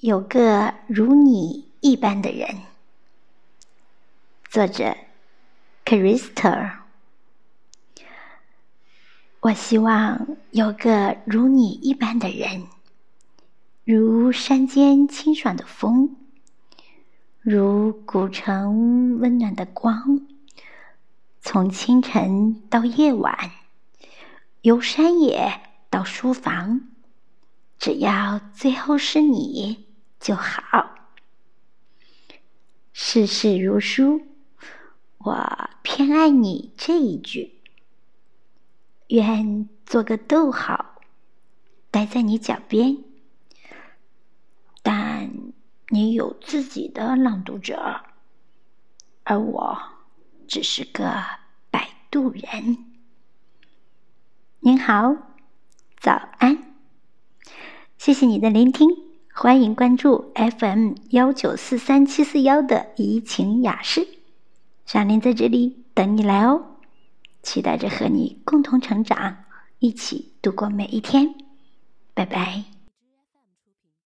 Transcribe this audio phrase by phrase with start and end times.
[0.00, 2.60] 有个如你一般的人，
[4.50, 4.94] 作者
[5.86, 6.84] c h r i s t a
[9.40, 12.66] 我希望有个如你一般的人，
[13.84, 16.14] 如山间清爽的风，
[17.40, 20.20] 如古城温暖的光，
[21.40, 23.50] 从清晨到夜晚，
[24.60, 25.58] 由山野
[25.88, 26.82] 到书房，
[27.78, 29.85] 只要最后是你。
[30.26, 30.90] 就好。
[32.92, 34.26] 世事如书，
[35.18, 37.60] 我偏爱你这一句。
[39.06, 40.96] 愿做个逗号，
[41.92, 43.04] 待在你脚边。
[44.82, 45.30] 但
[45.90, 48.00] 你有自己的朗读者，
[49.22, 49.78] 而我
[50.48, 51.22] 只是个
[51.70, 52.84] 摆渡人。
[54.58, 55.14] 您好，
[56.00, 56.74] 早安，
[57.96, 59.05] 谢谢你的聆听。
[59.38, 64.08] 欢迎关注 FM 幺九四三七四幺的怡情雅室，
[64.86, 66.62] 小林在这里等你来哦，
[67.42, 69.36] 期待着和你共同成长，
[69.78, 71.34] 一起度过每一天，
[72.14, 72.64] 拜拜。